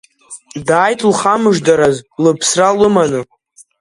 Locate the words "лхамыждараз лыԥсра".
1.11-2.69